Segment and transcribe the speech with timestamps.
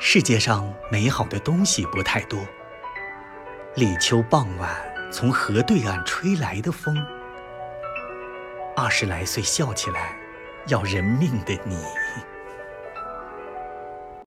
[0.00, 2.38] 世界上美好的东西不太多。
[3.74, 4.70] 立秋傍晚
[5.12, 6.96] 从河对岸吹来的风。
[8.76, 10.16] 二十来岁笑起来
[10.68, 11.82] 要人命的你。